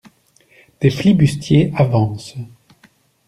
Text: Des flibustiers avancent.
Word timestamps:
Des 0.81 0.89
flibustiers 0.89 1.71
avancent. 1.75 2.33